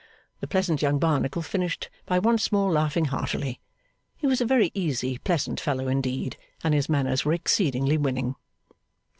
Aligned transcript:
The 0.39 0.47
pleasant 0.47 0.81
young 0.81 0.97
Barnacle 0.97 1.43
finished 1.43 1.87
by 2.07 2.17
once 2.17 2.51
more 2.51 2.71
laughing 2.71 3.05
heartily. 3.05 3.59
He 4.17 4.25
was 4.25 4.41
a 4.41 4.45
very 4.47 4.71
easy, 4.73 5.19
pleasant 5.19 5.59
fellow 5.59 5.87
indeed, 5.87 6.37
and 6.63 6.73
his 6.73 6.89
manners 6.89 7.23
were 7.23 7.33
exceedingly 7.33 7.99
winning. 7.99 8.33